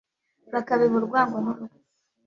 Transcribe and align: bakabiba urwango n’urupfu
bakabiba 0.53 0.95
urwango 0.99 1.37
n’urupfu 1.43 1.79